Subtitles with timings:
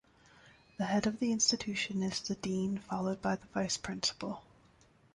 [0.77, 4.41] The head of the institution is the dean followed by the vice-principal.